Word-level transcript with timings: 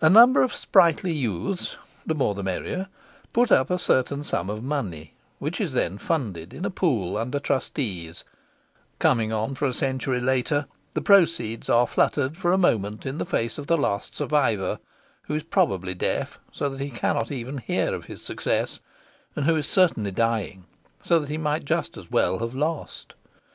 A 0.00 0.08
number 0.08 0.40
of 0.42 0.54
sprightly 0.54 1.12
youths 1.12 1.76
(the 2.06 2.14
more 2.14 2.34
the 2.34 2.42
merrier) 2.42 2.88
put 3.34 3.52
up 3.52 3.68
a 3.68 3.78
certain 3.78 4.24
sum 4.24 4.48
of 4.48 4.62
money, 4.62 5.12
which 5.38 5.60
is 5.60 5.74
then 5.74 5.98
funded 5.98 6.54
in 6.54 6.64
a 6.64 6.70
pool 6.70 7.18
under 7.18 7.38
trustees; 7.38 8.24
coming 8.98 9.34
on 9.34 9.54
for 9.54 9.66
a 9.66 9.74
century 9.74 10.18
later, 10.18 10.64
the 10.94 11.02
proceeds 11.02 11.68
are 11.68 11.86
fluttered 11.86 12.38
for 12.38 12.52
a 12.52 12.56
moment 12.56 13.04
in 13.04 13.18
the 13.18 13.26
face 13.26 13.58
of 13.58 13.66
the 13.66 13.76
last 13.76 14.14
survivor, 14.16 14.78
who 15.24 15.34
is 15.34 15.42
probably 15.42 15.92
deaf, 15.92 16.40
so 16.50 16.70
that 16.70 16.80
he 16.80 16.88
cannot 16.88 17.30
even 17.30 17.58
hear 17.58 17.94
of 17.94 18.06
his 18.06 18.22
success 18.22 18.80
and 19.36 19.44
who 19.44 19.56
is 19.56 19.66
certainly 19.66 20.10
dying, 20.10 20.64
so 21.02 21.18
that 21.18 21.28
he 21.28 21.36
might 21.36 21.66
just 21.66 21.98
as 21.98 22.10
well 22.10 22.38
have 22.38 22.54
lost. 22.54 23.12